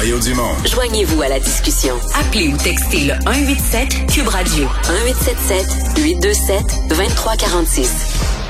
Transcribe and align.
Mario 0.00 0.18
Dumont. 0.18 0.54
Joignez-vous 0.64 1.20
à 1.20 1.28
la 1.28 1.38
discussion. 1.38 1.94
Appelez 2.18 2.48
ou 2.48 2.56
textez 2.56 3.00
le 3.00 3.12
187 3.20 4.06
Cube 4.06 4.28
Radio 4.28 4.64
1877 4.88 5.98
827 6.02 6.88
2346. 6.88 8.48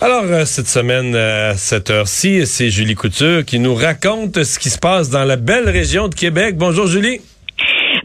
Alors, 0.00 0.24
euh, 0.24 0.44
cette 0.44 0.66
semaine, 0.66 1.14
euh, 1.14 1.52
à 1.52 1.54
cette 1.54 1.90
heure-ci, 1.90 2.48
c'est 2.48 2.68
Julie 2.68 2.96
Couture 2.96 3.44
qui 3.44 3.60
nous 3.60 3.76
raconte 3.76 4.42
ce 4.42 4.58
qui 4.58 4.70
se 4.70 4.78
passe 4.80 5.08
dans 5.08 5.22
la 5.22 5.36
belle 5.36 5.70
région 5.70 6.08
de 6.08 6.16
Québec. 6.16 6.56
Bonjour, 6.56 6.88
Julie. 6.88 7.20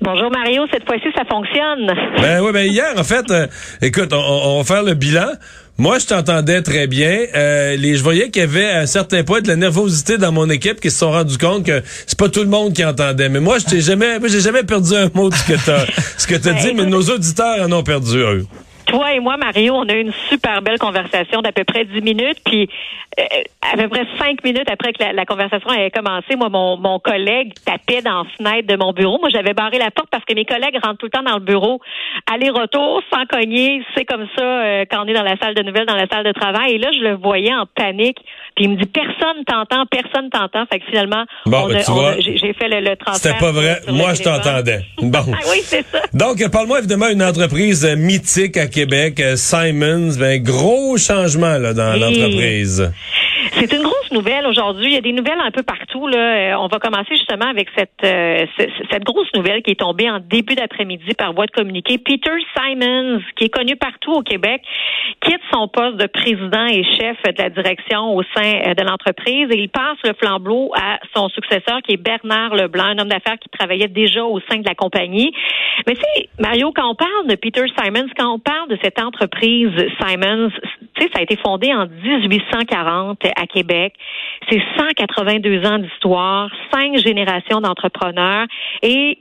Bonjour 0.01 0.29
Mario, 0.31 0.63
cette 0.71 0.85
fois-ci 0.85 1.07
ça 1.15 1.23
fonctionne. 1.25 1.91
Ben 2.21 2.41
oui, 2.41 2.51
ben 2.51 2.65
hier 2.65 2.93
en 2.97 3.03
fait, 3.03 3.29
euh, 3.31 3.47
écoute, 3.81 4.13
on, 4.13 4.17
on, 4.17 4.57
va 4.61 4.63
faire 4.63 4.83
le 4.83 4.93
bilan. 4.93 5.29
Moi, 5.81 5.97
je 5.97 6.05
t'entendais 6.05 6.61
très 6.61 6.85
bien. 6.85 7.25
Euh, 7.33 7.75
les, 7.75 7.95
je 7.95 8.03
voyais 8.03 8.29
qu'il 8.29 8.41
y 8.41 8.45
avait 8.45 8.69
à 8.69 8.81
un 8.81 8.85
certain 8.85 9.23
point 9.23 9.41
de 9.41 9.47
la 9.47 9.55
nervosité 9.55 10.19
dans 10.19 10.31
mon 10.31 10.47
équipe 10.47 10.79
qui 10.79 10.91
se 10.91 10.99
sont 10.99 11.09
rendus 11.09 11.39
compte 11.39 11.65
que 11.65 11.81
c'est 12.05 12.19
pas 12.19 12.29
tout 12.29 12.41
le 12.41 12.49
monde 12.49 12.71
qui 12.71 12.85
entendait. 12.85 13.29
Mais 13.29 13.39
moi, 13.39 13.57
je 13.57 13.65
t'ai 13.65 13.81
jamais, 13.81 14.19
j'ai 14.27 14.41
jamais 14.41 14.61
perdu 14.61 14.93
un 14.93 15.09
mot 15.11 15.31
de 15.31 15.35
ce 15.35 15.43
que 15.43 15.65
t'as, 15.65 15.87
ce 16.19 16.27
que 16.27 16.35
t'as 16.35 16.53
dit, 16.53 16.75
mais 16.75 16.85
nos 16.85 17.01
auditeurs 17.01 17.65
en 17.65 17.71
ont 17.71 17.81
perdu 17.81 18.17
eux 18.17 18.45
toi 18.85 19.13
et 19.13 19.19
moi, 19.19 19.37
Mario, 19.37 19.73
on 19.75 19.87
a 19.87 19.93
eu 19.93 20.01
une 20.01 20.13
super 20.29 20.61
belle 20.61 20.79
conversation 20.79 21.41
d'à 21.41 21.51
peu 21.51 21.63
près 21.63 21.85
10 21.85 22.01
minutes. 22.01 22.39
Puis, 22.45 22.69
euh, 23.19 23.23
à 23.61 23.75
peu 23.75 23.89
près 23.89 24.05
cinq 24.17 24.43
minutes 24.43 24.69
après 24.71 24.93
que 24.93 25.03
la, 25.03 25.25
conversation 25.25 25.69
avait 25.69 25.91
commencé, 25.91 26.35
moi, 26.37 26.49
mon, 26.49 26.77
mon 26.77 26.99
collègue 26.99 27.53
tapait 27.65 28.01
dans 28.01 28.23
la 28.23 28.29
fenêtre 28.37 28.67
de 28.67 28.75
mon 28.77 28.93
bureau. 28.93 29.19
Moi, 29.19 29.29
j'avais 29.29 29.53
barré 29.53 29.77
la 29.77 29.91
porte 29.91 30.07
parce 30.09 30.23
que 30.23 30.33
mes 30.33 30.45
collègues 30.45 30.77
rentrent 30.81 30.97
tout 30.97 31.07
le 31.07 31.11
temps 31.11 31.23
dans 31.23 31.37
le 31.37 31.43
bureau, 31.43 31.81
aller-retour, 32.31 33.01
sans 33.13 33.25
cogner. 33.25 33.83
C'est 33.95 34.05
comme 34.05 34.27
ça 34.37 34.43
euh, 34.43 34.85
quand 34.89 35.03
on 35.03 35.07
est 35.07 35.13
dans 35.13 35.23
la 35.23 35.37
salle 35.37 35.55
de 35.55 35.61
nouvelles, 35.61 35.85
dans 35.85 35.95
la 35.95 36.07
salle 36.07 36.23
de 36.23 36.31
travail. 36.31 36.73
Et 36.73 36.77
là, 36.77 36.89
je 36.93 36.99
le 36.99 37.15
voyais 37.15 37.53
en 37.53 37.65
panique. 37.65 38.17
Puis 38.55 38.65
il 38.65 38.71
me 38.71 38.75
dit, 38.77 38.85
personne 38.85 39.43
t'entend, 39.45 39.85
personne 39.85 40.29
t'entend. 40.29 40.65
Fait 40.71 40.79
que 40.79 40.85
finalement, 40.85 41.25
bon, 41.45 41.67
ben, 41.67 41.81
j'ai 42.19 42.53
fait 42.53 42.69
le, 42.69 42.79
le 42.79 42.95
transfert. 42.95 43.33
C'était 43.33 43.39
pas 43.39 43.51
vrai. 43.51 43.81
Moi, 43.89 44.13
je 44.13 44.23
t'entendais. 44.23 44.81
Bon. 45.01 45.19
Ah 45.33 45.39
oui, 45.51 45.59
c'est 45.63 45.85
ça. 45.87 45.99
Donc, 46.13 46.37
parle-moi 46.51 46.79
évidemment 46.79 47.09
d'une 47.09 47.23
entreprise 47.23 47.85
mythique 47.97 48.55
à 48.55 48.67
Québec, 48.71 49.19
euh, 49.19 49.35
Simons. 49.35 50.15
Ben, 50.17 50.41
gros 50.41 50.97
changement 50.97 51.57
là, 51.57 51.73
dans 51.73 51.95
l'entreprise. 51.95 52.91
C'est 53.61 53.73
une 53.73 53.83
grosse 53.83 54.11
nouvelle 54.11 54.47
aujourd'hui. 54.47 54.87
Il 54.87 54.93
y 54.93 54.97
a 54.97 55.01
des 55.01 55.13
nouvelles 55.13 55.39
un 55.39 55.51
peu 55.51 55.61
partout. 55.61 56.07
Là. 56.07 56.17
Euh, 56.17 56.57
on 56.57 56.67
va 56.67 56.79
commencer 56.79 57.11
justement 57.11 57.45
avec 57.45 57.67
cette, 57.77 57.91
euh, 58.03 58.47
cette 58.89 59.03
grosse 59.03 59.31
nouvelle 59.35 59.61
qui 59.61 59.69
est 59.69 59.79
tombée 59.79 60.09
en 60.09 60.17
début 60.19 60.55
d'après-midi 60.55 61.13
par 61.13 61.31
voie 61.33 61.45
de 61.45 61.51
communiqué. 61.51 61.99
Peter 61.99 62.31
Simons, 62.57 63.21
qui 63.35 63.45
est 63.45 63.49
connu 63.49 63.75
partout 63.75 64.13
au 64.13 64.23
Québec, 64.23 64.63
quitte 65.23 65.41
son 65.53 65.67
poste 65.67 65.97
de 65.97 66.07
président 66.07 66.65
et 66.65 66.83
chef 66.83 67.17
de 67.21 67.39
la 67.39 67.51
direction 67.51 68.15
au 68.15 68.23
sein 68.35 68.61
euh, 68.65 68.73
de 68.73 68.83
l'entreprise 68.83 69.47
et 69.51 69.59
il 69.59 69.69
passe 69.69 69.99
le 70.05 70.13
flambeau 70.19 70.71
à 70.75 70.97
son 71.15 71.29
successeur 71.29 71.83
qui 71.83 71.93
est 71.93 72.01
Bernard 72.01 72.55
Leblanc, 72.55 72.85
un 72.85 72.97
homme 72.97 73.09
d'affaires 73.09 73.37
qui 73.37 73.49
travaillait 73.49 73.89
déjà 73.89 74.23
au 74.23 74.39
sein 74.49 74.57
de 74.57 74.65
la 74.65 74.73
compagnie. 74.73 75.35
Mais 75.85 75.93
tu 75.93 76.01
Mario, 76.39 76.71
quand 76.75 76.89
on 76.89 76.95
parle 76.95 77.27
de 77.27 77.35
Peter 77.35 77.65
Simons, 77.77 78.09
quand 78.17 78.33
on 78.33 78.39
parle 78.39 78.69
de 78.69 78.77
cette 78.81 78.99
entreprise 78.99 79.69
Simons, 80.01 80.49
tu 81.01 81.07
sais, 81.07 81.13
ça 81.13 81.19
a 81.19 81.23
été 81.23 81.37
fondé 81.37 81.73
en 81.73 81.87
1840 81.87 83.19
à 83.35 83.47
Québec. 83.47 83.93
C'est 84.49 84.61
182 84.77 85.65
ans 85.65 85.79
d'histoire, 85.79 86.49
cinq 86.71 86.97
générations 86.97 87.61
d'entrepreneurs 87.61 88.45
et 88.83 89.17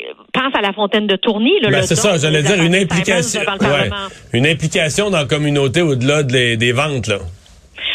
euh, 0.00 0.02
pense 0.32 0.54
à 0.54 0.60
la 0.60 0.72
fontaine 0.72 1.06
de 1.06 1.16
Tourny. 1.16 1.52
Ben, 1.62 1.82
c'est 1.82 1.94
ça, 1.94 2.16
j'allais 2.16 2.42
dire 2.42 2.62
une 2.62 2.74
implication, 2.74 3.40
une 4.32 4.46
implication 4.46 5.10
dans 5.10 5.18
la 5.18 5.24
communauté 5.26 5.82
au-delà 5.82 6.22
des 6.22 6.72
ventes. 6.72 7.06
Là. 7.06 7.18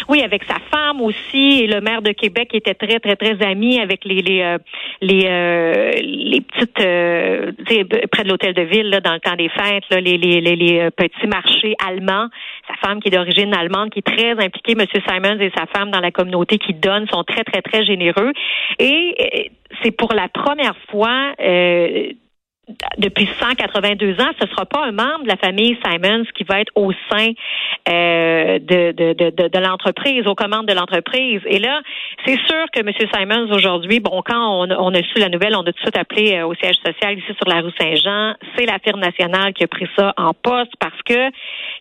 Oui, 0.10 0.24
avec 0.24 0.44
sa 0.46 0.58
femme 0.72 1.02
aussi. 1.02 1.62
Et 1.62 1.68
le 1.68 1.82
maire 1.82 2.02
de 2.02 2.12
Québec 2.12 2.50
était 2.56 2.74
très 2.74 3.00
très 3.00 3.16
très 3.16 3.46
ami 3.46 3.80
avec 3.80 4.04
les 4.06 4.24
les 4.24 4.42
euh, 4.42 4.58
les, 5.02 5.26
euh, 5.28 5.92
les 6.02 6.42
petites 6.42 6.80
euh, 6.80 7.52
près 8.12 8.24
de 8.24 8.30
l'hôtel 8.30 8.56
de 8.56 8.64
ville 8.64 8.90
là, 8.90 9.02
dans 9.02 9.14
le 9.14 9.20
temps 9.20 9.36
des 9.36 9.50
fêtes 9.50 9.84
là, 9.92 10.02
les, 10.02 10.18
les, 10.18 10.42
les, 10.42 10.90
petits 10.90 11.28
marchés 11.28 11.76
allemands. 11.88 12.28
Sa 12.68 12.74
femme 12.88 13.00
qui 13.00 13.10
est 13.10 13.12
d'origine 13.12 13.54
allemande 13.54 13.92
qui 13.92 14.00
est 14.00 14.02
très 14.02 14.32
impliquée, 14.32 14.74
Monsieur 14.74 15.02
Simons 15.08 15.40
et 15.40 15.52
sa 15.56 15.68
femme 15.68 15.92
dans 15.92 16.00
la 16.00 16.10
communauté 16.10 16.58
qui 16.58 16.74
donnent 16.74 17.08
sont 17.08 17.24
très 17.24 17.44
très 17.44 17.62
très 17.62 17.86
généreux. 17.86 18.34
Et 18.80 19.52
c'est 19.84 19.92
pour 19.92 20.14
la 20.14 20.28
première 20.28 20.76
fois 20.90 21.34
depuis 22.98 23.28
182 23.40 24.14
ans, 24.22 24.30
ce 24.40 24.46
ne 24.46 24.50
sera 24.50 24.66
pas 24.66 24.86
un 24.86 24.92
membre 24.92 25.24
de 25.24 25.28
la 25.28 25.38
famille 25.38 25.78
Simons 25.84 26.24
qui 26.36 26.44
va 26.44 26.62
être 26.62 26.72
au 26.76 26.92
sein 27.10 27.32
euh, 27.90 28.60
de, 28.60 28.92
de, 28.92 29.14
de, 29.14 29.48
de 29.48 29.60
l'entreprise, 29.60 30.28
aux 30.28 30.36
commandes 30.36 30.68
de 30.68 30.74
l'entreprise. 30.74 31.42
Et 31.48 31.60
là, 31.60 31.82
c'est 32.26 32.38
sûr 32.48 32.66
que 32.72 32.82
M. 32.82 32.92
Simons, 33.14 33.52
aujourd'hui, 33.52 34.00
bon, 34.00 34.22
quand 34.24 34.64
on, 34.64 34.70
on, 34.70 34.94
a 34.94 35.02
su 35.02 35.20
la 35.20 35.30
nouvelle, 35.30 35.56
on 35.56 35.62
a 35.62 35.72
tout 35.72 35.72
de 35.72 35.80
suite 35.80 35.98
appelé 35.98 36.36
euh, 36.36 36.46
au 36.46 36.54
siège 36.56 36.76
social 36.86 37.18
ici 37.18 37.34
sur 37.38 37.48
la 37.48 37.62
rue 37.62 37.72
Saint-Jean. 37.80 38.36
C'est 38.56 38.66
la 38.66 38.78
firme 38.80 39.00
nationale 39.00 39.54
qui 39.54 39.64
a 39.64 39.68
pris 39.68 39.88
ça 39.98 40.14
en 40.18 40.34
poste 40.34 40.74
parce 40.80 41.02
que 41.06 41.30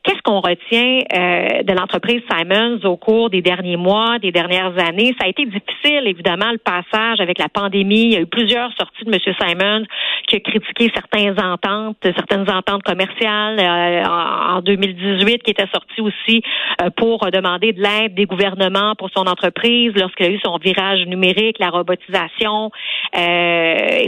qu'est-ce 0.05 0.23
qu'on 0.23 0.41
retient 0.41 1.01
euh, 1.13 1.63
de 1.63 1.73
l'entreprise 1.75 2.23
Simons 2.31 2.81
au 2.85 2.97
cours 2.97 3.29
des 3.29 3.43
derniers 3.43 3.77
mois, 3.77 4.19
des 4.19 4.33
dernières 4.33 4.79
années? 4.79 5.15
Ça 5.21 5.27
a 5.27 5.29
été 5.29 5.45
difficile, 5.45 6.07
évidemment, 6.07 6.51
le 6.51 6.59
passage 6.59 7.21
avec 7.21 7.39
la 7.39 7.49
pandémie. 7.49 8.05
Il 8.05 8.13
y 8.13 8.17
a 8.17 8.21
eu 8.21 8.27
plusieurs 8.27 8.73
sorties 8.79 9.05
de 9.05 9.13
M. 9.13 9.35
Simons 9.39 9.85
qui 10.27 10.37
a 10.37 10.41
critiqué 10.41 10.78
certaines 10.95 11.39
ententes, 11.41 11.97
certaines 12.03 12.51
ententes 12.51 12.83
commerciales 12.83 13.59
euh, 13.59 14.05
en 14.05 14.61
2018 14.61 15.43
qui 15.43 15.51
étaient 15.51 15.67
sorties 15.73 16.01
aussi 16.01 16.43
euh, 16.81 16.91
pour 16.97 17.31
demander 17.31 17.73
de 17.73 17.83
l'aide 17.83 18.15
des 18.15 18.27
gouvernements 18.27 18.95
pour 18.97 19.11
son 19.11 19.27
entreprise 19.27 19.93
lorsqu'il 19.97 20.27
a 20.27 20.31
eu 20.31 20.41
son 20.45 20.57
virage 20.59 21.05
numérique, 21.07 21.59
la 21.59 21.71
robotisation, 21.71 22.71
euh, 23.17 24.05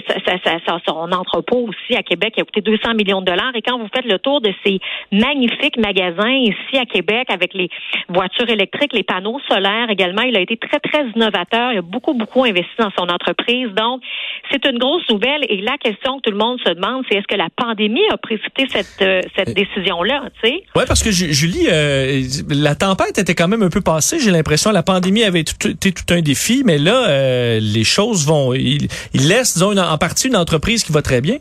son 0.86 1.12
entrepôt 1.12 1.69
aussi 1.69 1.97
à 1.97 2.03
Québec 2.03 2.34
qui 2.34 2.41
a 2.41 2.44
coûté 2.44 2.60
200 2.60 2.94
millions 2.94 3.20
de 3.20 3.26
dollars. 3.26 3.53
Et 3.54 3.62
quand 3.62 3.78
vous 3.78 3.88
faites 3.94 4.04
le 4.04 4.19
tour 4.19 4.41
de 4.41 4.53
ces 4.64 4.78
magnifiques 5.12 5.76
magasins 5.78 6.30
ici 6.30 6.78
à 6.78 6.84
Québec 6.86 7.28
avec 7.32 7.54
les 7.54 7.69
voitures 8.09 8.48
électriques, 8.48 8.92
les 8.92 9.03
panneaux 9.03 9.41
solaires 9.48 9.91
également, 9.91 10.22
il 10.22 10.36
a 10.36 10.41
été 10.41 10.56
très, 10.56 10.78
très 10.78 11.06
innovateur. 11.14 11.72
Il 11.72 11.78
a 11.78 11.82
beaucoup, 11.82 12.14
beaucoup 12.14 12.44
investi 12.44 12.70
dans 12.78 12.91
son 12.97 13.09
entreprise. 13.09 13.69
Donc, 13.75 14.03
c'est 14.50 14.64
une 14.66 14.78
grosse 14.78 15.09
nouvelle. 15.10 15.44
Et 15.48 15.60
la 15.60 15.76
question 15.78 16.19
que 16.19 16.22
tout 16.22 16.30
le 16.30 16.38
monde 16.38 16.59
se 16.65 16.75
demande, 16.75 17.04
c'est 17.09 17.19
est-ce 17.19 17.26
que 17.26 17.37
la 17.37 17.48
pandémie 17.54 18.06
a 18.12 18.16
précipité 18.16 18.66
cette, 18.71 19.03
euh, 19.03 19.21
cette 19.37 19.54
décision-là, 19.54 20.25
tu 20.43 20.48
sais? 20.48 20.62
Oui, 20.75 20.84
parce 20.87 21.03
que 21.03 21.10
Julie, 21.10 21.66
euh, 21.71 22.22
la 22.48 22.75
tempête 22.75 23.19
était 23.19 23.34
quand 23.34 23.48
même 23.48 23.62
un 23.62 23.71
peu 23.71 23.81
passée. 23.81 24.19
J'ai 24.19 24.31
l'impression 24.31 24.71
la 24.71 24.82
pandémie 24.82 25.25
avait 25.25 25.41
été 25.41 25.93
tout 25.93 26.15
un 26.15 26.21
défi, 26.21 26.62
mais 26.65 26.78
là, 26.78 27.09
euh, 27.09 27.59
les 27.60 27.84
choses 27.84 28.26
vont. 28.26 28.54
Il, 28.54 28.88
il 29.15 29.28
laisse, 29.28 29.54
disons, 29.54 29.76
en 29.76 29.98
partie 29.98 30.28
une 30.28 30.37
entreprise 30.37 30.84
qui 30.84 30.93
va 30.93 31.03
très 31.03 31.21
bien. 31.21 31.37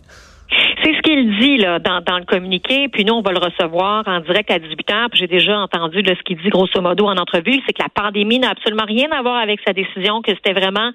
C'est 0.84 0.96
ce 0.96 1.02
qu'il 1.02 1.40
dit 1.40 1.58
là 1.58 1.80
dans, 1.80 2.02
dans, 2.02 2.18
le 2.18 2.26
communiqué, 2.26 2.88
puis 2.88 3.04
nous 3.04 3.14
on 3.14 3.22
va 3.22 3.32
le 3.32 3.40
recevoir 3.40 4.04
en 4.08 4.22
direct 4.22 4.50
à 4.50 4.60
18 4.60 4.90
h 4.90 5.08
J'ai 5.14 5.28
déjà 5.28 5.60
entendu 5.60 6.02
là, 6.02 6.14
ce 6.18 6.24
qu'il 6.24 6.38
dit 6.38 6.50
grosso 6.50 6.82
modo 6.82 7.06
en 7.06 7.18
entrevue, 7.18 7.62
c'est 7.68 7.74
que 7.74 7.84
la 7.84 7.90
pandémie 7.90 8.40
n'a 8.40 8.52
absolument 8.52 8.86
rien 8.88 9.10
à 9.12 9.22
voir 9.22 9.38
avec 9.38 9.60
sa 9.66 9.74
décision, 9.74 10.22
que 10.22 10.32
c'était 10.34 10.54
vraiment 10.54 10.92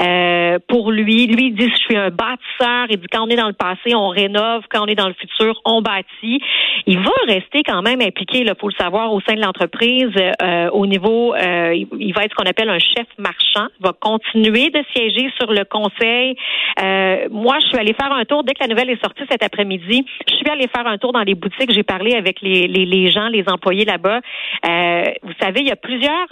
euh, 0.00 0.58
pour 0.68 0.92
lui. 0.92 1.26
Lui 1.26 1.48
il 1.48 1.54
dit 1.54 1.70
je 1.70 1.76
suis 1.76 1.96
un 1.96 2.10
bâtisseur. 2.10 2.86
Il 2.90 2.98
dit 2.98 3.06
quand 3.12 3.24
on 3.26 3.28
est 3.28 3.36
dans 3.36 3.48
le 3.48 3.52
passé 3.52 3.94
on 3.94 4.08
rénove, 4.08 4.64
quand 4.70 4.82
on 4.82 4.86
est 4.86 4.94
dans 4.94 5.08
le 5.08 5.14
futur 5.14 5.60
on 5.64 5.82
bâtit. 5.82 6.40
Il 6.86 6.98
va 6.98 7.12
rester 7.26 7.62
quand 7.64 7.82
même 7.82 8.00
impliqué, 8.00 8.44
là, 8.44 8.54
faut 8.58 8.68
le 8.68 8.74
savoir, 8.78 9.12
au 9.12 9.20
sein 9.20 9.34
de 9.34 9.40
l'entreprise 9.40 10.10
euh, 10.42 10.70
au 10.70 10.86
niveau. 10.86 11.34
Euh, 11.34 11.74
il 11.74 12.12
va 12.14 12.24
être 12.24 12.30
ce 12.30 12.36
qu'on 12.36 12.48
appelle 12.48 12.70
un 12.70 12.78
chef 12.78 13.06
marchand. 13.18 13.68
Il 13.80 13.84
va 13.84 13.92
continuer 13.92 14.70
de 14.70 14.82
siéger 14.94 15.30
sur 15.38 15.52
le 15.52 15.64
conseil. 15.64 16.36
Euh, 16.82 17.28
moi 17.30 17.56
je 17.60 17.66
suis 17.68 17.78
allée 17.78 17.94
faire 17.94 18.12
un 18.12 18.24
tour 18.24 18.44
dès 18.44 18.54
que 18.54 18.60
la 18.60 18.68
nouvelle 18.68 18.90
est 18.90 19.02
sortie 19.02 19.24
cet 19.30 19.42
après-midi. 19.42 20.04
Je 20.28 20.34
suis 20.34 20.48
allée 20.50 20.68
faire 20.68 20.86
un 20.86 20.98
tour 20.98 21.12
dans 21.12 21.22
les 21.22 21.34
boutiques. 21.34 21.72
J'ai 21.72 21.82
parlé 21.82 22.14
avec 22.14 22.40
les, 22.40 23.10
gens, 23.10 23.28
les 23.28 23.44
employés 23.48 23.84
là-bas. 23.84 24.20
Euh, 24.66 25.04
vous 25.22 25.32
savez, 25.40 25.60
il 25.60 25.68
y 25.68 25.72
a 25.72 25.76
plusieurs 25.76 26.26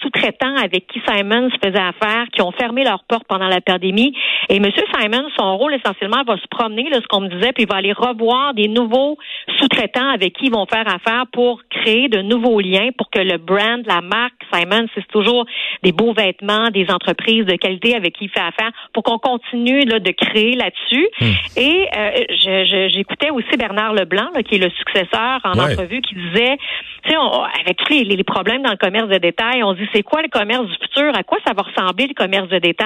sous-traitants 0.00 0.56
avec 0.56 0.86
qui 0.86 1.00
Simons 1.06 1.48
faisait 1.62 1.78
affaire 1.78 2.26
qui 2.32 2.42
ont 2.42 2.52
fermé 2.52 2.84
leurs 2.84 3.03
portes 3.08 3.26
pendant 3.28 3.48
la 3.48 3.60
pandémie. 3.60 4.14
Et 4.48 4.56
M. 4.56 4.66
Simons, 5.00 5.28
son 5.38 5.56
rôle 5.56 5.74
essentiellement 5.74 6.22
va 6.26 6.36
se 6.36 6.46
promener, 6.50 6.88
là, 6.90 6.98
ce 7.02 7.06
qu'on 7.08 7.20
me 7.20 7.28
disait, 7.28 7.52
puis 7.52 7.64
il 7.64 7.68
va 7.68 7.76
aller 7.76 7.92
revoir 7.92 8.54
des 8.54 8.68
nouveaux 8.68 9.16
sous-traitants 9.58 10.08
avec 10.08 10.34
qui 10.34 10.46
ils 10.46 10.52
vont 10.52 10.66
faire 10.66 10.86
affaire 10.86 11.24
pour 11.32 11.60
créer 11.70 12.08
de 12.08 12.22
nouveaux 12.22 12.60
liens, 12.60 12.90
pour 12.96 13.10
que 13.10 13.20
le 13.20 13.38
brand, 13.38 13.82
la 13.86 14.00
marque 14.00 14.34
Simons, 14.52 14.86
c'est 14.94 15.06
toujours 15.08 15.46
des 15.82 15.92
beaux 15.92 16.12
vêtements, 16.12 16.70
des 16.70 16.86
entreprises 16.90 17.44
de 17.46 17.56
qualité 17.56 17.94
avec 17.94 18.14
qui 18.14 18.24
il 18.24 18.30
fait 18.30 18.40
affaire, 18.40 18.70
pour 18.92 19.02
qu'on 19.02 19.18
continue 19.18 19.84
là, 19.84 19.98
de 19.98 20.10
créer 20.10 20.54
là-dessus. 20.54 21.08
Hmm. 21.20 21.58
Et 21.58 21.88
euh, 21.96 22.88
j'écoutais 22.88 23.30
aussi 23.30 23.56
Bernard 23.56 23.94
Leblanc, 23.94 24.30
qui 24.46 24.56
est 24.56 24.58
le 24.58 24.70
successeur 24.70 25.40
en 25.44 25.58
entrevue, 25.58 26.00
qui 26.00 26.14
disait, 26.14 26.56
tu 27.04 27.10
sais, 27.10 27.16
avec 27.16 27.76
tous 27.78 27.92
les, 27.92 28.04
les, 28.04 28.24
problèmes 28.24 28.62
dans 28.62 28.70
le 28.70 28.76
commerce 28.76 29.08
de 29.08 29.18
détail, 29.18 29.62
on 29.62 29.74
dit 29.74 29.86
c'est 29.94 30.02
quoi 30.02 30.22
le 30.22 30.28
commerce 30.28 30.66
du 30.66 30.74
futur, 30.74 31.14
à 31.14 31.22
quoi 31.22 31.38
ça 31.46 31.52
va 31.52 31.62
ressembler 31.62 32.06
le 32.06 32.14
commerce 32.14 32.48
de 32.48 32.58
détail? 32.58 32.83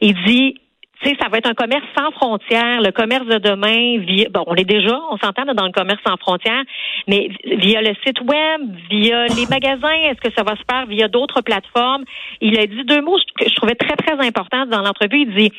Il 0.00 0.14
dit 0.24 0.54
sais, 1.08 1.16
ça 1.20 1.28
va 1.28 1.38
être 1.38 1.48
un 1.48 1.54
commerce 1.54 1.84
sans 1.96 2.10
frontières. 2.12 2.80
Le 2.80 2.90
commerce 2.92 3.26
de 3.26 3.38
demain, 3.38 3.98
via, 3.98 4.28
bon, 4.30 4.44
on 4.46 4.54
est 4.54 4.64
déjà, 4.64 4.98
on 5.10 5.16
s'entend 5.18 5.44
dans 5.54 5.66
le 5.66 5.72
commerce 5.72 6.00
sans 6.06 6.16
frontières, 6.16 6.62
mais 7.08 7.28
via 7.44 7.80
le 7.82 7.94
site 8.04 8.20
web, 8.20 8.60
via 8.90 9.26
les 9.26 9.46
magasins, 9.50 9.94
est-ce 10.04 10.20
que 10.20 10.32
ça 10.36 10.42
va 10.42 10.56
se 10.56 10.62
faire 10.70 10.86
via 10.86 11.08
d'autres 11.08 11.40
plateformes? 11.40 12.04
Il 12.40 12.58
a 12.58 12.66
dit 12.66 12.84
deux 12.84 13.00
mots 13.00 13.18
que 13.38 13.48
je 13.48 13.54
trouvais 13.54 13.74
très, 13.74 13.96
très 13.96 14.24
importants 14.26 14.66
dans 14.66 14.82
l'entrevue. 14.82 15.22
Il 15.22 15.34
dit, 15.34 15.52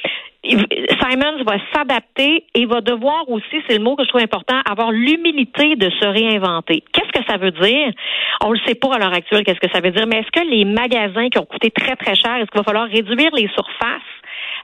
Simons 0.43 1.43
va 1.45 1.55
s'adapter 1.73 2.43
et 2.53 2.65
va 2.65 2.81
devoir 2.81 3.29
aussi, 3.29 3.61
c'est 3.67 3.77
le 3.77 3.83
mot 3.83 3.95
que 3.95 4.03
je 4.03 4.09
trouve 4.09 4.21
important, 4.21 4.59
avoir 4.69 4.91
l'humilité 4.91 5.75
de 5.75 5.89
se 5.89 6.05
réinventer. 6.05 6.83
Qu'est-ce 6.91 7.17
que 7.17 7.25
ça 7.25 7.37
veut 7.37 7.51
dire? 7.51 7.91
On 8.43 8.51
le 8.51 8.59
sait 8.65 8.75
pas 8.75 8.95
à 8.95 8.99
l'heure 8.99 9.13
actuelle, 9.13 9.45
qu'est-ce 9.45 9.59
que 9.59 9.71
ça 9.71 9.79
veut 9.79 9.91
dire, 9.91 10.05
mais 10.05 10.17
est-ce 10.17 10.31
que 10.31 10.45
les 10.45 10.65
magasins 10.65 11.29
qui 11.29 11.39
ont 11.39 11.45
coûté 11.45 11.71
très, 11.71 11.95
très 11.95 12.15
cher, 12.15 12.35
est-ce 12.35 12.51
qu'il 12.51 12.59
va 12.59 12.63
falloir 12.63 12.87
réduire 12.87 13.31
les 13.33 13.47
surfaces? 13.49 14.01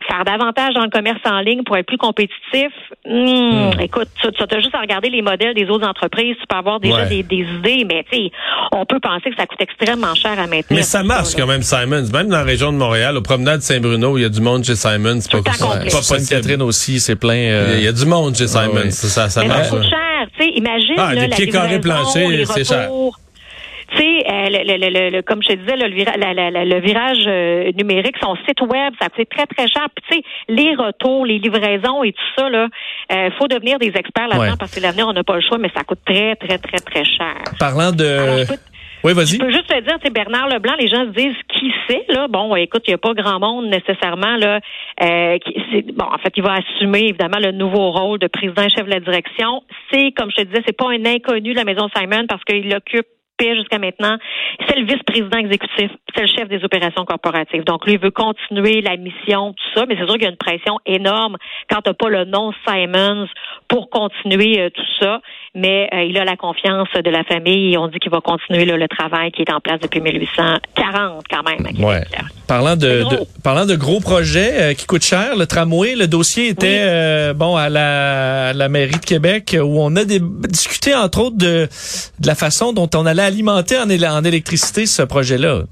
Faire 0.07 0.24
davantage 0.25 0.74
dans 0.74 0.83
le 0.83 0.89
commerce 0.89 1.19
en 1.25 1.39
ligne 1.39 1.63
pour 1.63 1.77
être 1.77 1.86
plus 1.86 1.98
compétitif. 1.98 2.71
Hmm, 3.06 3.69
hmm. 3.69 3.81
Écoute, 3.81 4.07
tu, 4.21 4.31
tu 4.31 4.56
as 4.56 4.60
juste 4.60 4.75
à 4.75 4.81
regarder 4.81 5.10
les 5.10 5.21
modèles 5.21 5.54
des 5.54 5.69
autres 5.69 5.88
entreprises, 5.88 6.36
tu 6.39 6.48
peux 6.48 6.56
avoir 6.56 6.80
déjà 6.80 7.06
des, 7.06 7.19
idées, 7.19 7.86
mais 7.88 8.06
tu 8.12 8.18
sais, 8.18 8.31
on 8.71 8.86
peut 8.86 9.00
penser 9.00 9.30
que 9.30 9.36
ça 9.38 9.45
coûte 9.45 9.62
extrêmement 9.62 10.16
cher 10.16 10.31
à 10.31 10.48
maintenir. 10.48 10.66
Mais 10.71 10.83
ça 10.83 11.04
marche 11.04 11.36
quand 11.36 11.48
même, 11.48 11.62
Simons. 11.62 12.07
Même 12.12 12.30
dans 12.30 12.38
la 12.38 12.44
région 12.44 12.71
de 12.71 12.77
Montréal, 12.77 13.18
au 13.18 13.21
promenade 13.21 13.62
Saint-Bruno, 13.62 14.18
il 14.18 14.21
y 14.21 14.25
a 14.25 14.30
du 14.30 14.42
monde 14.42 14.63
chez 14.63 14.75
Simons. 14.75 15.19
Pas, 15.31 15.42
pas, 15.42 15.51
pas 15.51 16.18
Catherine 16.30 16.62
aussi, 16.62 17.00
c'est 17.00 17.15
plein. 17.15 17.33
Euh, 17.33 17.75
il 17.77 17.83
y 17.83 17.88
a 17.88 17.92
du 17.92 18.06
monde 18.06 18.36
chez 18.36 18.45
ah 18.56 18.65
Simons. 18.65 18.92
Ça, 18.92 19.30
ça, 19.30 19.44
marche. 19.45 19.68
Ça 19.68 19.75
coûte 19.75 19.83
cher, 19.83 20.27
tu 20.38 20.44
sais. 20.44 20.51
Imagine 20.56 20.95
ah, 20.98 21.13
là, 21.13 21.27
les 21.27 21.36
pieds 21.36 21.50
carrés 21.50 21.80
planchers, 21.80 22.48
c'est 22.48 22.68
cher 22.68 22.89
tu 24.30 24.36
euh, 24.36 24.50
le, 24.50 25.10
le, 25.10 25.22
comme 25.22 25.42
je 25.42 25.50
te 25.50 25.54
disais, 25.54 25.76
le, 25.76 25.88
le 25.88 26.80
virage 26.80 27.26
euh, 27.28 27.72
numérique, 27.78 28.16
son 28.22 28.36
site 28.48 28.62
web, 28.62 28.94
ça 29.02 29.10
coûte 29.10 29.28
très, 29.30 29.46
très 29.46 29.68
cher. 29.68 29.88
Puis, 29.96 30.06
tu 30.10 30.16
sais, 30.18 30.24
les 30.48 30.76
retours, 30.76 31.26
les 31.26 31.40
livraisons 31.40 32.04
et 32.04 32.12
tout 32.12 32.30
ça, 32.38 32.50
là, 32.50 32.68
euh, 33.12 33.30
faut 33.38 33.48
devenir 33.48 33.80
des 33.80 33.88
experts 33.88 34.28
là-dedans 34.28 34.58
parce 34.60 34.76
que 34.76 34.81
l'avenir, 34.81 35.08
on 35.08 35.14
n'a 35.14 35.24
pas 35.24 35.36
le 35.36 35.42
choix, 35.42 35.58
mais 35.58 35.72
ça 35.76 35.84
coûte 35.84 36.00
très, 36.06 36.36
très, 36.36 36.58
très, 36.58 36.78
très 36.78 37.06
cher. 37.06 37.36
Parlant 37.60 37.92
de... 37.92 38.46
oui, 39.04 39.14
vas-y. 39.14 39.36
Je 39.36 39.40
peux 39.40 39.52
juste 39.52 39.68
te 39.68 39.80
dire, 39.80 39.98
c'est 40.04 40.14
Bernard 40.14 40.48
Leblanc, 40.50 40.74
les 40.80 40.88
gens 40.88 41.06
se 41.06 41.12
disent 41.12 41.38
qui 41.48 41.72
c'est 41.88 42.06
là? 42.10 42.28
Bon, 42.28 42.56
écoute, 42.56 42.84
il 42.88 42.92
n'y 42.92 42.96
a 42.96 43.00
pas 43.00 43.14
grand 43.14 43.40
monde 43.40 43.66
nécessairement 43.66 44.36
là. 44.38 44.60
qui, 45.40 45.82
bon, 45.94 46.06
en 46.06 46.18
fait, 46.20 46.34
il 46.36 46.44
va 46.44 46.54
assumer 46.54 47.08
évidemment 47.08 47.40
le 47.40 47.52
nouveau 47.52 47.92
rôle 47.92 48.20
de 48.20 48.28
président 48.28 48.68
chef 48.70 48.86
de 48.86 48.92
la 48.92 49.00
direction. 49.00 49.64
C'est, 49.92 50.12
comme 50.12 50.30
je 50.30 50.44
te 50.44 50.48
disais, 50.48 50.62
c'est 50.68 50.78
pas 50.78 50.90
un 50.90 51.06
inconnu 51.06 51.54
de 51.54 51.58
la 51.58 51.64
maison 51.64 51.90
Simon 51.96 52.25
parce 52.28 52.44
qu'il 52.44 52.74
occupe 52.75 53.08
jusqu'à 53.39 53.80
maintenant, 53.80 54.18
c'est 54.68 54.77
le 54.77 54.86
vice-président 54.86 55.38
exécutif, 55.38 55.91
c'est 56.15 56.21
le 56.21 56.27
chef 56.27 56.47
des 56.47 56.63
opérations 56.63 57.06
corporatives. 57.06 57.63
Donc, 57.63 57.86
lui, 57.86 57.94
il 57.94 58.00
veut 58.00 58.12
continuer 58.12 58.81
la 58.81 58.97
mission, 58.97 59.53
tout 59.53 59.80
ça, 59.80 59.86
mais 59.88 59.95
c'est 59.97 60.06
sûr 60.06 60.13
qu'il 60.13 60.24
y 60.24 60.27
a 60.27 60.30
une 60.30 60.38
pression 60.38 60.80
énorme 60.86 61.38
quand 61.69 61.81
tu 61.81 61.89
n'as 61.89 61.94
pas 61.94 62.09
le 62.09 62.25
nom 62.25 62.51
Simons 62.68 63.27
pour 63.68 63.89
continuer 63.89 64.59
euh, 64.59 64.69
tout 64.69 64.81
ça. 65.00 65.19
Mais 65.56 65.89
euh, 65.94 66.03
il 66.03 66.18
a 66.18 66.25
la 66.25 66.36
confiance 66.36 66.88
de 66.94 67.09
la 67.09 67.24
famille 67.24 67.74
et 67.74 67.77
on 67.77 67.88
dit 67.88 67.97
qu'il 68.00 68.12
va 68.12 68.21
continuer 68.21 68.65
le 68.65 68.88
travail 68.88 69.31
qui 69.31 69.41
est 69.41 69.51
en 69.51 69.59
place 69.59 69.80
depuis 69.80 70.00
1840 70.00 71.24
quand 71.30 71.44
même. 71.44 71.83
Ouais. 71.83 72.03
Parlant 72.47 72.75
de, 72.75 73.03
parlant 73.44 73.65
de 73.65 73.75
gros 73.75 74.00
projets 74.00 74.53
euh, 74.53 74.74
qui 74.74 74.86
coûtent 74.86 75.03
cher, 75.03 75.36
le 75.36 75.45
tramway, 75.47 75.95
le 75.95 76.07
dossier 76.07 76.50
était 76.50 77.33
bon 77.33 77.56
à 77.56 77.69
la, 77.69 78.53
la 78.53 78.69
mairie 78.69 79.00
de 79.00 79.06
Québec 79.06 79.56
où 79.59 79.81
on 79.81 79.95
a 79.95 80.03
discuté 80.06 80.94
entre 80.94 81.19
autres 81.19 81.38
de, 81.38 81.68
de 82.19 82.27
la 82.27 82.36
façon 82.36 82.74
dont 82.74 82.89
on 82.95 83.06
allait 83.06 83.29
alimenter 83.30 83.78
en, 83.78 84.24
électricité 84.24 84.86
ce 84.86 85.02
projet-là? 85.04 85.64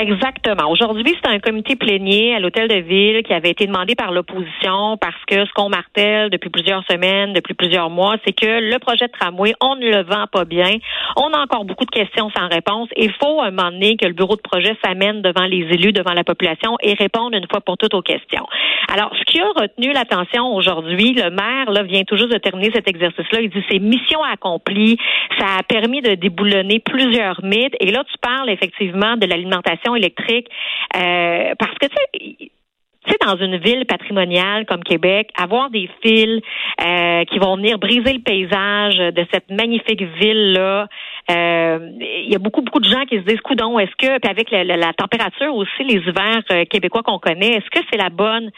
Exactement. 0.00 0.70
Aujourd'hui, 0.70 1.12
c'est 1.20 1.28
un 1.28 1.40
comité 1.40 1.74
plénier 1.74 2.32
à 2.32 2.38
l'hôtel 2.38 2.68
de 2.68 2.76
ville 2.76 3.24
qui 3.24 3.32
avait 3.32 3.50
été 3.50 3.66
demandé 3.66 3.96
par 3.96 4.12
l'opposition 4.12 4.96
parce 4.96 5.24
que 5.26 5.44
ce 5.44 5.52
qu'on 5.54 5.68
martèle 5.68 6.30
depuis 6.30 6.50
plusieurs 6.50 6.84
semaines, 6.88 7.32
depuis 7.32 7.54
plusieurs 7.54 7.90
mois, 7.90 8.14
c'est 8.24 8.32
que 8.32 8.46
le 8.46 8.78
projet 8.78 9.08
de 9.08 9.12
tramway, 9.12 9.54
on 9.60 9.74
ne 9.74 9.86
le 9.86 10.04
vend 10.04 10.26
pas 10.30 10.44
bien. 10.44 10.70
On 11.16 11.32
a 11.32 11.40
encore 11.40 11.64
beaucoup 11.64 11.84
de 11.84 11.90
questions 11.90 12.30
sans 12.36 12.46
réponse. 12.46 12.88
Il 12.96 13.12
faut 13.20 13.40
un 13.40 13.50
moment 13.50 13.72
donné 13.72 13.96
que 13.96 14.06
le 14.06 14.12
bureau 14.12 14.36
de 14.36 14.40
projet 14.40 14.76
s'amène 14.84 15.20
devant 15.20 15.46
les 15.46 15.66
élus, 15.74 15.92
devant 15.92 16.12
la 16.12 16.22
population 16.22 16.76
et 16.80 16.94
réponde 16.94 17.34
une 17.34 17.48
fois 17.50 17.60
pour 17.60 17.76
toutes 17.76 17.94
aux 17.94 18.02
questions. 18.02 18.46
Alors, 18.90 19.10
ce 19.18 19.24
qui 19.24 19.40
a 19.40 19.48
retenu 19.48 19.92
l'attention 19.92 20.54
aujourd'hui, 20.54 21.12
le 21.12 21.30
maire 21.30 21.70
là, 21.72 21.82
vient 21.82 22.04
tout 22.04 22.16
juste 22.16 22.32
de 22.32 22.38
terminer 22.38 22.70
cet 22.72 22.88
exercice-là. 22.88 23.40
Il 23.40 23.50
dit 23.50 23.64
c'est 23.68 23.80
mission 23.80 24.22
accomplie. 24.22 24.96
Ça 25.38 25.58
a 25.58 25.62
permis 25.64 26.02
de 26.02 26.14
déboulonner 26.14 26.78
plusieurs 26.78 27.42
mythes. 27.42 27.74
Et 27.80 27.90
là, 27.90 28.04
tu 28.04 28.16
parles 28.18 28.48
effectivement 28.48 29.16
de 29.16 29.26
l'alimentation 29.26 29.87
électrique 29.94 30.48
euh, 30.96 31.54
parce 31.58 31.74
que 31.80 31.86
tu 31.86 33.12
sais 33.12 33.16
dans 33.24 33.36
une 33.36 33.56
ville 33.58 33.86
patrimoniale 33.86 34.66
comme 34.66 34.82
Québec, 34.82 35.30
avoir 35.40 35.70
des 35.70 35.88
fils 36.02 36.42
euh, 36.82 37.24
qui 37.24 37.38
vont 37.38 37.56
venir 37.56 37.78
briser 37.78 38.12
le 38.12 38.20
paysage 38.20 38.98
de 38.98 39.26
cette 39.32 39.50
magnifique 39.50 40.02
ville-là, 40.02 40.88
il 41.28 42.28
y 42.30 42.34
a 42.34 42.38
beaucoup, 42.38 42.62
beaucoup 42.62 42.80
de 42.80 42.88
gens 42.88 43.04
qui 43.04 43.16
se 43.16 43.22
disent, 43.22 43.40
coudon, 43.40 43.78
est-ce 43.78 43.94
que, 43.98 44.18
puis 44.18 44.30
avec 44.30 44.50
la, 44.50 44.92
température 44.92 45.54
aussi, 45.54 45.84
les 45.84 45.96
hivers 45.96 46.42
euh, 46.50 46.64
québécois 46.64 47.02
qu'on 47.02 47.18
connaît, 47.18 47.54
est-ce 47.56 47.70
que 47.70 47.84
c'est 47.90 47.98
la 47.98 48.08
bonne, 48.08 48.50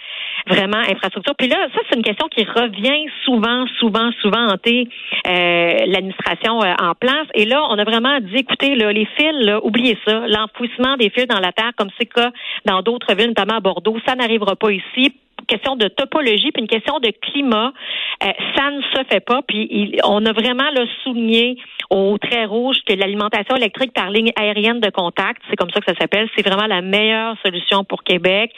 vraiment, 0.46 0.78
infrastructure? 0.78 1.34
Puis 1.36 1.48
là, 1.48 1.56
ça, 1.74 1.80
c'est 1.88 1.96
une 1.96 2.02
question 2.02 2.28
qui 2.28 2.44
revient 2.44 3.10
souvent, 3.24 3.66
souvent, 3.78 4.10
souvent 4.20 4.52
hanter 4.52 4.88
euh, 5.26 5.74
l'administration 5.86 6.58
en 6.60 6.94
place. 6.94 7.26
Et 7.34 7.44
là, 7.44 7.62
on 7.70 7.78
a 7.78 7.84
vraiment 7.84 8.20
dit, 8.20 8.36
écoutez, 8.36 8.76
là, 8.76 8.92
les 8.92 9.06
fils, 9.16 9.32
là, 9.40 9.60
oubliez 9.64 9.98
ça, 10.06 10.26
l'enfouissement 10.28 10.96
des 10.96 11.10
fils 11.10 11.26
dans 11.26 11.40
la 11.40 11.52
terre, 11.52 11.72
comme 11.76 11.90
c'est 11.98 12.08
le 12.14 12.22
cas 12.22 12.30
dans 12.64 12.82
d'autres 12.82 13.14
villes, 13.14 13.28
notamment 13.28 13.56
à 13.56 13.60
Bordeaux, 13.60 13.96
ça 14.06 14.14
n'arrivera 14.14 14.56
pas 14.56 14.70
ici 14.70 15.14
question 15.46 15.76
de 15.76 15.88
topologie 15.88 16.52
puis 16.52 16.62
une 16.62 16.68
question 16.68 16.98
de 16.98 17.10
climat, 17.22 17.72
euh, 18.22 18.26
ça 18.56 18.70
ne 18.70 18.82
se 18.82 19.04
fait 19.10 19.20
pas. 19.20 19.40
Puis 19.46 19.98
on 20.04 20.24
a 20.26 20.32
vraiment 20.32 20.70
le 20.74 20.86
souligné 21.02 21.56
au 21.90 22.18
trait 22.18 22.44
rouge 22.44 22.76
que 22.86 22.94
l'alimentation 22.94 23.56
électrique 23.56 23.92
par 23.92 24.10
ligne 24.10 24.30
aérienne 24.36 24.80
de 24.80 24.90
contact, 24.90 25.42
c'est 25.50 25.56
comme 25.56 25.70
ça 25.70 25.80
que 25.80 25.86
ça 25.86 25.98
s'appelle, 25.98 26.28
c'est 26.36 26.46
vraiment 26.46 26.66
la 26.66 26.82
meilleure 26.82 27.36
solution 27.44 27.84
pour 27.84 28.02
Québec. 28.04 28.52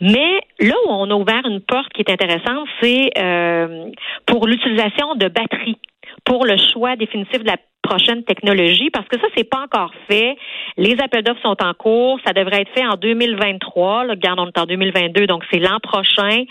Mais 0.00 0.40
là 0.58 0.74
où 0.86 0.90
on 0.90 1.10
a 1.10 1.14
ouvert 1.14 1.42
une 1.44 1.60
porte 1.60 1.92
qui 1.92 2.02
est 2.02 2.10
intéressante, 2.10 2.66
c'est 2.80 3.10
euh, 3.18 3.86
pour 4.26 4.46
l'utilisation 4.46 5.14
de 5.14 5.28
batteries 5.28 5.78
pour 6.24 6.44
le 6.44 6.56
choix 6.56 6.96
définitif 6.96 7.40
de 7.42 7.46
la 7.46 7.56
prochaine 7.82 8.24
technologie 8.24 8.90
parce 8.90 9.06
que 9.08 9.18
ça 9.18 9.26
c'est 9.36 9.48
pas 9.48 9.60
encore 9.60 9.92
fait. 10.08 10.36
Les 10.76 10.96
appels 11.02 11.22
d'offres 11.22 11.42
sont 11.42 11.56
en 11.62 11.74
cours, 11.74 12.18
ça 12.24 12.32
devrait 12.32 12.62
être 12.62 12.72
fait 12.74 12.86
en 12.86 12.94
2023. 12.94 14.04
Là, 14.04 14.12
regarde, 14.14 14.38
on 14.40 14.46
est 14.46 14.58
en 14.58 14.66
2022, 14.66 15.26
donc 15.26 15.42
c'est 15.52 15.58
l'an 15.58 15.78
prochain. 15.82 16.44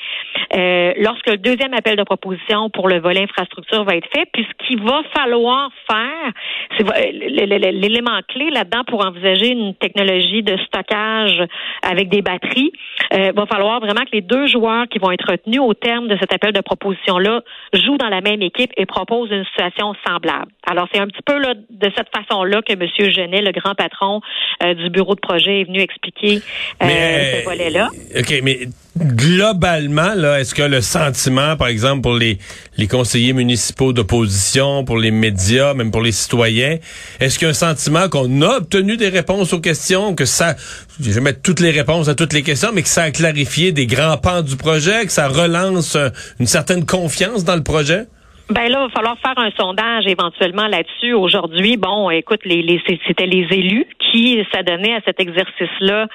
Euh, 0.56 0.94
lorsque 0.98 1.28
le 1.28 1.38
deuxième 1.38 1.74
appel 1.74 1.96
de 1.96 2.04
proposition 2.04 2.70
pour 2.70 2.88
le 2.88 3.00
volet 3.00 3.24
infrastructure 3.24 3.84
va 3.84 3.96
être 3.96 4.08
fait, 4.14 4.28
puis 4.32 4.46
ce 4.46 4.68
qu'il 4.68 4.82
va 4.84 5.02
falloir 5.16 5.72
faire, 5.90 6.32
c'est 6.78 7.12
l'élément 7.12 8.20
clé 8.28 8.50
là-dedans 8.52 8.84
pour 8.86 9.06
envisager 9.06 9.50
une 9.50 9.76
technologie 9.76 10.44
de 10.44 10.58
stockage 10.66 11.42
avec 11.84 12.10
des 12.10 12.22
batteries. 12.22 12.72
Euh, 13.14 13.32
va 13.36 13.46
falloir 13.46 13.80
vraiment 13.80 14.02
que 14.02 14.12
les 14.14 14.22
deux 14.22 14.48
joueurs 14.48 14.88
qui 14.88 15.00
vont 15.00 15.12
être 15.12 15.30
retenus 15.30 15.62
au 15.62 15.74
terme 15.74 16.08
de 16.08 16.18
cet 16.20 16.34
appel 16.34 16.54
de 16.54 16.62
proposition 16.62 17.18
là 17.18 17.42
jouent 17.74 17.98
dans 17.98 18.10
la 18.10 18.22
même 18.22 18.42
équipe 18.42 18.72
et 18.78 18.86
proposent 18.86 19.32
une 19.32 19.46
situation 19.46 19.94
semblable. 20.06 20.52
Alors 20.70 20.88
c'est 20.94 21.00
un 21.00 21.08
petit 21.08 21.21
peu 21.22 21.38
là, 21.40 21.54
de 21.54 21.92
cette 21.96 22.10
façon-là 22.16 22.62
que 22.62 22.74
M. 22.74 23.12
Genet, 23.12 23.42
le 23.42 23.52
grand 23.52 23.76
patron 23.76 24.22
euh, 24.64 24.74
du 24.74 24.90
bureau 24.90 25.16
de 25.16 25.20
projet, 25.20 25.62
est 25.62 25.64
venu 25.66 25.80
expliquer 25.80 26.42
euh, 26.82 27.40
ce 27.40 27.46
volet-là. 27.46 27.90
OK, 28.18 28.34
mais 28.44 28.68
globalement, 28.98 30.14
là, 30.16 30.40
est-ce 30.40 30.54
que 30.54 30.64
le 30.64 30.82
sentiment, 30.82 31.56
par 31.56 31.68
exemple, 31.68 32.02
pour 32.02 32.14
les, 32.14 32.38
les 32.78 32.88
conseillers 32.88 33.34
municipaux 33.34 33.94
d'opposition, 33.94 34.84
pour 34.84 34.98
les 34.98 35.12
médias, 35.12 35.74
même 35.74 35.92
pour 35.92 36.02
les 36.02 36.12
citoyens, 36.12 36.78
est-ce 37.20 37.40
qu'il 37.40 37.46
y 37.46 37.50
a 37.50 37.52
un 37.52 37.54
sentiment 37.54 38.10
qu'on 38.10 38.42
a 38.42 38.58
obtenu 38.58 38.98
des 38.98 39.10
réponses 39.10 39.54
aux 39.54 39.62
questions, 39.62 40.14
que 40.14 40.26
ça, 40.26 40.56
je 41.00 41.12
vais 41.12 41.22
mettre 41.22 41.42
toutes 41.42 41.62
les 41.62 41.72
réponses 41.72 42.10
à 42.10 42.16
toutes 42.16 42.34
les 42.34 42.44
questions, 42.44 42.70
mais 42.74 42.82
que 42.82 42.90
ça 42.90 43.04
a 43.04 43.12
clarifié 43.12 43.72
des 43.72 43.88
grands 43.88 44.18
pans 44.18 44.42
du 44.42 44.58
projet, 44.58 45.06
que 45.06 45.12
ça 45.12 45.28
relance 45.28 45.96
euh, 45.96 46.10
une 46.40 46.48
certaine 46.48 46.86
confiance 46.86 47.44
dans 47.44 47.56
le 47.56 47.64
projet? 47.64 48.08
Ben 48.50 48.70
là, 48.70 48.80
il 48.82 48.88
va 48.88 48.90
falloir 48.90 49.18
faire 49.20 49.38
un 49.38 49.52
sondage 49.52 50.06
éventuellement 50.08 50.68
là-dessus. 50.68 51.14
Aujourd'hui, 51.14 51.78
bon, 51.78 52.10
écoute, 52.10 52.42
les, 52.44 52.62
les 52.62 52.82
c'était 53.08 53.26
les 53.26 53.48
élus 53.52 53.88
qui 54.12 54.46
s'adonnaient 54.54 54.96
à 54.96 55.00
cet 55.06 55.22
exercice-là 55.22 56.08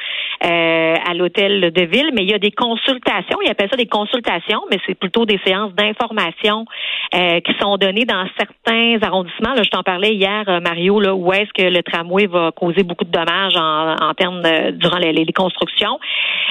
euh, 0.44 0.94
à 1.08 1.14
l'hôtel 1.14 1.72
de 1.72 1.82
ville, 1.82 2.10
mais 2.12 2.24
il 2.24 2.30
y 2.30 2.34
a 2.34 2.38
des 2.38 2.50
consultations, 2.50 3.38
ils 3.42 3.50
appellent 3.50 3.70
ça 3.70 3.76
des 3.76 3.86
consultations, 3.86 4.60
mais 4.70 4.78
c'est 4.86 4.94
plutôt 4.94 5.24
des 5.24 5.40
séances 5.46 5.72
d'information 5.72 6.66
euh, 7.14 7.40
qui 7.40 7.54
sont 7.58 7.78
données 7.78 8.04
dans 8.04 8.26
certains 8.36 8.98
arrondissements. 9.00 9.54
Là, 9.54 9.62
je 9.62 9.70
t'en 9.70 9.82
parlais 9.82 10.14
hier, 10.14 10.44
euh, 10.48 10.60
Mario, 10.60 11.00
là, 11.00 11.14
où 11.14 11.32
est-ce 11.32 11.52
que 11.54 11.66
le 11.66 11.82
tramway 11.82 12.26
va 12.26 12.50
causer 12.52 12.82
beaucoup 12.82 13.04
de 13.04 13.10
dommages 13.10 13.56
en, 13.56 13.96
en 14.10 14.12
termes 14.12 14.42
durant 14.72 14.98
les, 14.98 15.12
les 15.12 15.32
constructions. 15.32 15.98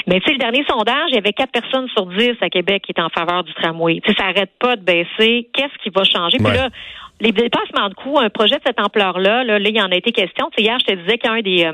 Mais 0.08 0.20
tu 0.20 0.28
sais, 0.28 0.34
le 0.34 0.40
dernier 0.40 0.66
sondage, 0.68 1.10
il 1.10 1.16
y 1.16 1.20
avait 1.20 1.34
quatre 1.34 1.52
personnes 1.52 1.88
sur 1.90 2.08
dix 2.08 2.34
à 2.42 2.50
Québec 2.50 2.84
qui 2.84 2.92
étaient 2.92 3.02
en 3.02 3.10
faveur 3.10 3.44
du 3.44 3.54
tramway. 3.54 4.02
Ça 4.18 4.26
arrête 4.26 4.52
pas 4.60 4.76
de 4.76 4.82
baisser. 4.82 5.48
Qu'est-ce 5.66 5.84
qui 5.84 5.90
va 5.90 6.04
changer? 6.04 6.38
Puis 6.38 6.54
là, 6.54 6.70
les 7.22 7.32
dépassements 7.32 7.90
de 7.90 7.94
coûts, 7.94 8.20
un 8.20 8.30
projet 8.30 8.56
de 8.56 8.62
cette 8.66 8.80
ampleur-là, 8.80 9.44
là, 9.44 9.58
là, 9.60 9.70
il 9.70 9.76
y 9.76 9.82
en 9.82 9.92
a 9.92 9.96
été 9.96 10.12
question. 10.12 10.50
Tu 10.52 10.58
sais, 10.58 10.64
hier, 10.64 10.78
je 10.80 10.94
te 10.94 11.02
disais 11.02 11.18
qu'un 11.18 11.42
des 11.42 11.66
euh, 11.66 11.74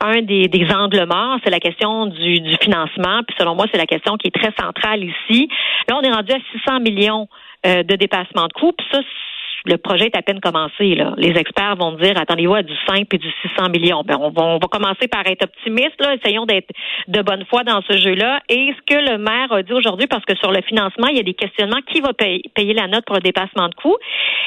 un 0.00 0.22
des, 0.22 0.48
des 0.48 0.70
angles 0.72 1.04
morts, 1.06 1.38
c'est 1.44 1.50
la 1.50 1.60
question 1.60 2.06
du, 2.06 2.40
du 2.40 2.56
financement. 2.60 3.22
Puis 3.26 3.36
selon 3.38 3.54
moi, 3.54 3.66
c'est 3.70 3.78
la 3.78 3.86
question 3.86 4.16
qui 4.16 4.28
est 4.28 4.34
très 4.34 4.52
centrale 4.58 5.04
ici. 5.04 5.48
Là, 5.88 5.96
on 5.98 6.02
est 6.02 6.12
rendu 6.12 6.32
à 6.32 6.38
600 6.52 6.80
millions 6.80 7.28
euh, 7.66 7.82
de 7.82 7.96
dépassements 7.96 8.46
de 8.46 8.52
coûts. 8.52 8.72
Puis 8.72 8.86
ça, 8.92 9.00
le 9.66 9.76
projet 9.78 10.06
est 10.06 10.16
à 10.16 10.22
peine 10.22 10.40
commencé. 10.40 10.94
Là. 10.94 11.14
Les 11.16 11.36
experts 11.36 11.76
vont 11.76 11.92
dire 11.92 12.14
attendez-vous 12.16 12.54
à 12.54 12.62
du 12.62 12.74
5 12.86 13.06
et 13.12 13.18
du 13.18 13.28
600 13.42 13.70
millions. 13.70 14.02
Ben, 14.04 14.16
on, 14.20 14.30
va, 14.30 14.42
on 14.42 14.58
va 14.58 14.68
commencer 14.68 15.08
par 15.08 15.26
être 15.26 15.44
optimiste. 15.44 16.00
Là. 16.00 16.14
Essayons 16.14 16.46
d'être 16.46 16.68
de 17.08 17.22
bonne 17.22 17.44
foi 17.46 17.64
dans 17.64 17.80
ce 17.88 17.98
jeu-là. 17.98 18.40
Et 18.48 18.72
ce 18.76 18.94
que 18.94 19.00
le 19.10 19.18
maire 19.18 19.52
a 19.52 19.62
dit 19.62 19.72
aujourd'hui, 19.72 20.06
parce 20.06 20.24
que 20.24 20.36
sur 20.36 20.52
le 20.52 20.62
financement, 20.62 21.08
il 21.08 21.16
y 21.16 21.20
a 21.20 21.24
des 21.24 21.34
questionnements 21.34 21.80
qui 21.92 22.00
va 22.00 22.12
payer, 22.12 22.74
la 22.74 22.86
note 22.86 23.04
pour 23.04 23.16
le 23.16 23.22
dépassement 23.22 23.68
de 23.68 23.74
coûts? 23.74 23.96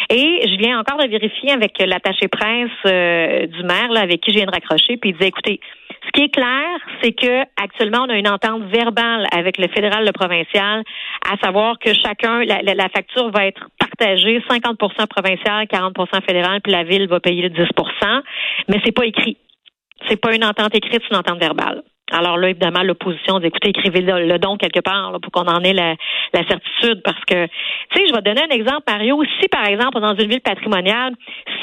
Et 0.10 0.42
je 0.48 0.58
viens 0.58 0.80
encore 0.80 0.98
de 0.98 1.08
vérifier 1.08 1.52
avec 1.52 1.78
l'attaché 1.80 2.28
presse 2.28 2.70
euh, 2.86 3.48
du 3.48 3.64
maire, 3.64 3.92
là, 3.92 4.02
avec 4.02 4.22
qui 4.22 4.32
je 4.32 4.38
viens 4.38 4.46
de 4.46 4.52
raccrocher, 4.52 4.98
puis 4.98 5.12
il 5.12 5.14
disait 5.14 5.28
écoutez, 5.28 5.60
ce 6.10 6.20
qui 6.20 6.25
est 6.25 6.34
clair, 6.34 6.80
c'est 7.01 7.12
que 7.12 7.42
actuellement, 7.62 8.06
on 8.08 8.10
a 8.10 8.18
une 8.18 8.28
entente 8.28 8.63
verbale 8.63 9.28
avec 9.32 9.58
le 9.58 9.68
fédéral, 9.68 10.06
le 10.06 10.12
provincial, 10.12 10.84
à 11.30 11.38
savoir 11.38 11.78
que 11.78 11.94
chacun, 11.94 12.44
la, 12.44 12.62
la 12.62 12.89
facture 12.89 13.30
va 13.32 13.46
être 13.46 13.68
partagée, 13.78 14.42
50% 14.50 15.08
provincial, 15.08 15.66
40% 15.66 16.25
fédéral, 16.25 16.62
puis 16.62 16.72
la 16.72 16.84
ville 16.84 17.08
va 17.08 17.20
payer 17.20 17.44
le 17.44 17.50
10% 17.50 18.22
mais 18.68 18.80
c'est 18.84 18.92
pas 18.92 19.06
écrit. 19.06 19.38
C'est 20.08 20.20
pas 20.20 20.34
une 20.34 20.46
entente 20.46 20.74
écrite, 20.75 21.01
c'est 21.04 21.12
une 21.12 21.18
entente 21.18 21.39
verbale. 21.39 21.84
Alors 22.12 22.38
là, 22.38 22.50
évidemment, 22.50 22.82
l'opposition 22.82 23.39
écoutez, 23.39 23.70
écrivez 23.70 24.01
le, 24.01 24.39
don 24.39 24.58
quelque 24.58 24.80
part 24.80 25.12
pour 25.22 25.32
qu'on 25.32 25.48
en 25.48 25.62
ait 25.63 25.74
la, 25.74 25.96
certitude. 26.34 27.01
Parce 27.04 27.24
que, 27.25 27.46
tu 27.46 27.51
sais, 27.96 28.08
je 28.08 28.13
vais 28.13 28.22
donner 28.22 28.42
un 28.42 28.56
exemple, 28.56 28.84
Mario. 28.88 29.22
Si, 29.39 29.48
par 29.48 29.68
exemple, 29.68 30.00
dans 30.00 30.16
une 30.16 30.28
ville 30.28 30.42
patrimoniale, 30.42 31.13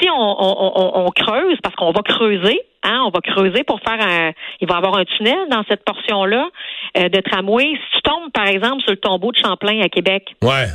si 0.00 0.08
on, 0.08 1.10
creuse, 1.16 1.58
parce 1.62 1.74
qu'on 1.74 1.90
va 1.90 2.02
creuser, 2.02 2.60
hein, 2.86 3.02
on 3.06 3.10
va 3.10 3.20
creuser 3.20 3.64
pour 3.64 3.80
faire 3.80 4.00
un. 4.00 4.32
Il 4.60 4.68
va 4.68 4.74
y 4.74 4.78
avoir 4.78 4.96
un 4.96 5.04
tunnel 5.04 5.48
dans 5.50 5.64
cette 5.68 5.84
portion-là 5.84 6.48
euh, 6.96 7.08
de 7.08 7.20
tramway. 7.20 7.64
Si 7.64 7.96
tu 7.96 8.02
tombes, 8.02 8.32
par 8.32 8.46
exemple, 8.46 8.82
sur 8.82 8.92
le 8.92 8.98
tombeau 8.98 9.32
de 9.32 9.38
Champlain 9.42 9.80
à 9.82 9.88
Québec. 9.88 10.34
Ouais. 10.42 10.66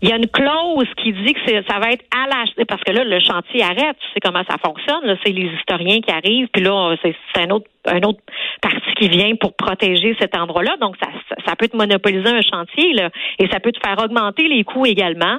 Il 0.00 0.08
y 0.08 0.12
a 0.12 0.16
une 0.16 0.28
clause 0.28 0.88
qui 1.02 1.12
dit 1.12 1.34
que 1.34 1.40
ça 1.68 1.78
va 1.78 1.90
être 1.90 2.04
à 2.12 2.28
la 2.28 2.64
parce 2.66 2.82
que 2.82 2.92
là 2.92 3.04
le 3.04 3.20
chantier 3.20 3.62
arrête, 3.62 3.96
tu 4.00 4.06
sais 4.14 4.20
comment 4.20 4.42
ça 4.48 4.56
fonctionne, 4.64 5.16
c'est 5.24 5.32
les 5.32 5.50
historiens 5.58 6.00
qui 6.00 6.10
arrivent 6.10 6.48
puis 6.52 6.62
là 6.62 6.94
c'est 7.02 7.14
un 7.36 7.50
autre 7.50 7.66
un 7.86 8.00
autre 8.02 8.20
parti 8.60 8.94
qui 8.98 9.08
vient 9.08 9.34
pour 9.36 9.54
protéger 9.54 10.16
cet 10.20 10.36
endroit-là, 10.36 10.76
donc 10.80 10.96
ça, 11.02 11.08
ça 11.46 11.56
peut 11.56 11.68
te 11.68 11.76
monopoliser 11.76 12.28
un 12.28 12.42
chantier 12.42 12.92
là 12.94 13.10
et 13.38 13.48
ça 13.48 13.60
peut 13.60 13.72
te 13.72 13.80
faire 13.84 13.98
augmenter 14.02 14.48
les 14.48 14.64
coûts 14.64 14.86
également. 14.86 15.38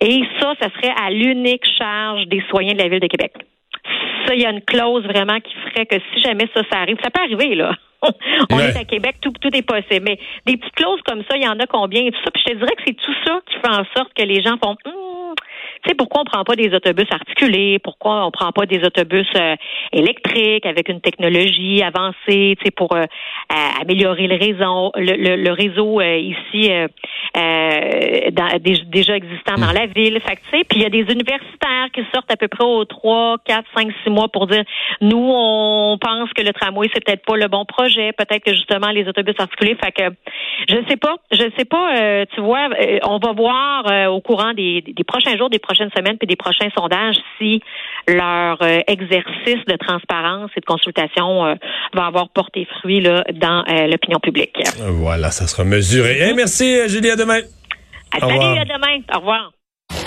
Et 0.00 0.22
ça, 0.40 0.54
ça 0.60 0.68
serait 0.70 0.94
à 0.98 1.10
l'unique 1.10 1.64
charge 1.78 2.26
des 2.26 2.40
citoyens 2.42 2.72
de 2.72 2.78
la 2.78 2.88
ville 2.88 3.00
de 3.00 3.06
Québec. 3.06 3.32
Ça, 4.26 4.34
il 4.34 4.40
y 4.40 4.46
a 4.46 4.50
une 4.50 4.62
clause 4.62 5.04
vraiment 5.04 5.40
qui 5.40 5.54
ferait 5.54 5.86
que 5.86 5.96
si 6.12 6.20
jamais 6.20 6.48
ça, 6.54 6.62
ça 6.70 6.78
arrive, 6.78 6.96
ça 7.02 7.10
peut 7.10 7.20
arriver, 7.20 7.54
là. 7.54 7.74
on 8.50 8.58
est 8.58 8.76
à 8.76 8.84
Québec, 8.84 9.16
tout, 9.20 9.32
tout 9.40 9.54
est 9.54 9.62
possible. 9.62 10.06
Mais 10.08 10.18
des 10.46 10.56
petites 10.56 10.74
clauses 10.74 11.00
comme 11.06 11.22
ça, 11.28 11.36
il 11.36 11.42
y 11.42 11.48
en 11.48 11.58
a 11.58 11.66
combien 11.66 12.02
et 12.06 12.10
tout 12.10 12.18
ça? 12.24 12.30
Puis 12.30 12.42
je 12.46 12.52
te 12.52 12.58
dirais 12.58 12.74
que 12.76 12.82
c'est 12.86 12.96
tout 12.96 13.14
ça 13.26 13.40
qui 13.46 13.54
fait 13.54 13.68
en 13.68 13.84
sorte 13.96 14.12
que 14.14 14.22
les 14.22 14.42
gens 14.42 14.56
font 14.62 14.76
hum, 14.86 14.92
tu 15.82 15.88
sais, 15.88 15.94
pourquoi 15.94 16.22
on 16.22 16.24
prend 16.24 16.44
pas 16.44 16.56
des 16.56 16.74
autobus 16.74 17.06
articulés? 17.10 17.78
Pourquoi 17.78 18.26
on 18.26 18.30
prend 18.30 18.52
pas 18.52 18.66
des 18.66 18.84
autobus 18.84 19.26
euh, 19.36 19.56
électriques 19.92 20.66
avec 20.66 20.88
une 20.88 21.00
technologie 21.00 21.82
avancée, 21.82 22.56
tu 22.58 22.64
sais, 22.64 22.70
pour 22.70 22.94
euh, 22.94 23.04
améliorer 23.80 24.26
le 24.26 24.36
réseau, 24.36 24.92
le, 24.96 25.52
réseau 25.52 26.00
euh, 26.00 26.18
ici 26.18 26.70
déjà 28.86 29.16
existant 29.16 29.54
dans 29.56 29.72
la 29.72 29.86
ville? 29.86 30.20
Fait 30.20 30.36
tu 30.36 30.58
sais, 30.58 30.64
puis 30.64 30.80
il 30.80 30.82
y 30.82 30.86
a 30.86 30.90
des 30.90 31.10
universitaires 31.12 31.88
qui 31.94 32.02
sortent 32.12 32.30
à 32.30 32.36
peu 32.36 32.48
près 32.48 32.64
aux 32.64 32.84
3, 32.84 33.38
4, 33.44 33.64
5, 33.74 33.88
6 34.04 34.10
mois 34.10 34.28
pour 34.28 34.46
dire, 34.46 34.64
nous, 35.00 35.30
on 35.32 35.96
pense 35.98 36.30
que 36.34 36.42
le 36.42 36.52
tramway, 36.52 36.88
c'est 36.92 37.04
peut-être 37.04 37.24
pas 37.24 37.36
le 37.36 37.48
bon 37.48 37.64
projet. 37.64 38.12
Peut-être 38.12 38.44
que 38.44 38.52
justement, 38.52 38.90
les 38.90 39.08
autobus 39.08 39.34
articulés. 39.38 39.76
Fait 39.82 39.92
que, 39.92 40.14
je 40.68 40.76
sais 40.88 40.96
pas, 40.96 41.16
je 41.32 41.44
sais 41.56 41.64
pas, 41.64 42.26
tu 42.34 42.40
vois, 42.40 42.68
on 43.04 43.18
va 43.18 43.32
voir 43.32 44.10
au 44.12 44.20
courant 44.20 44.52
des, 44.52 44.82
des 44.82 45.04
prochains 45.04 45.36
jours, 45.38 45.48
des 45.48 45.58
prochaines 45.70 45.90
semaines 45.96 46.18
puis 46.18 46.26
des 46.26 46.36
prochains 46.36 46.68
sondages 46.76 47.16
si 47.38 47.60
leur 48.08 48.60
euh, 48.62 48.80
exercice 48.86 49.64
de 49.66 49.76
transparence 49.76 50.50
et 50.56 50.60
de 50.60 50.66
consultation 50.66 51.46
euh, 51.46 51.54
va 51.94 52.06
avoir 52.06 52.28
porté 52.30 52.66
fruit 52.80 53.00
là, 53.00 53.22
dans 53.34 53.64
euh, 53.68 53.86
l'opinion 53.86 54.18
publique. 54.18 54.56
Voilà, 54.78 55.30
ça 55.30 55.46
sera 55.46 55.64
mesuré. 55.64 56.32
merci, 56.34 56.88
Julie. 56.88 57.10
À 57.10 57.16
demain. 57.16 57.40
salut, 58.18 58.58
à 58.58 58.64
demain. 58.64 59.02
Au 59.14 59.18
revoir. 59.18 59.52